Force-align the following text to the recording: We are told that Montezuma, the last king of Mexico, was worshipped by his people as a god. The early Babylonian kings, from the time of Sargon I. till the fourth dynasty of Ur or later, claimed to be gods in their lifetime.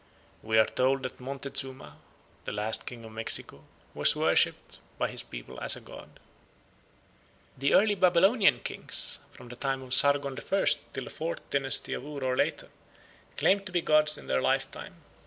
We 0.41 0.57
are 0.57 0.65
told 0.65 1.03
that 1.03 1.19
Montezuma, 1.19 1.99
the 2.45 2.51
last 2.51 2.87
king 2.87 3.05
of 3.05 3.11
Mexico, 3.11 3.63
was 3.93 4.15
worshipped 4.15 4.79
by 4.97 5.09
his 5.11 5.21
people 5.21 5.59
as 5.61 5.75
a 5.75 5.79
god. 5.79 6.19
The 7.55 7.75
early 7.75 7.93
Babylonian 7.93 8.61
kings, 8.61 9.19
from 9.29 9.49
the 9.49 9.55
time 9.55 9.83
of 9.83 9.93
Sargon 9.93 10.39
I. 10.39 10.65
till 10.91 11.03
the 11.03 11.09
fourth 11.11 11.47
dynasty 11.51 11.93
of 11.93 12.03
Ur 12.03 12.23
or 12.23 12.35
later, 12.35 12.69
claimed 13.37 13.67
to 13.67 13.71
be 13.71 13.81
gods 13.81 14.17
in 14.17 14.25
their 14.25 14.41
lifetime. 14.41 14.95